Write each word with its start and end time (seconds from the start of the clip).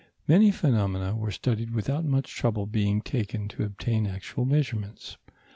Many 0.27 0.49
phenomena 0.49 1.15
were 1.15 1.29
studied 1.29 1.75
without 1.75 2.03
much 2.03 2.33
trouble 2.33 2.65
being 2.65 3.03
taken 3.03 3.47
to 3.49 3.63
obtain 3.63 4.07
actual 4.07 4.45
measurements. 4.45 5.17